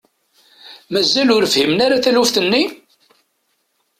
Mazal 0.91 1.29
ur 1.35 1.45
fhimen 1.53 1.79
ara 1.85 2.03
taluft-nni? 2.03 2.63